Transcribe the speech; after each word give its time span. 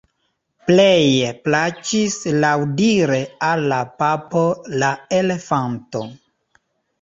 Pleje 0.69 1.27
plaĉis 1.47 2.15
laŭdire 2.45 3.19
al 3.51 3.61
la 3.73 3.79
papo 4.01 4.43
la 4.85 4.91
elefanto. 5.21 6.03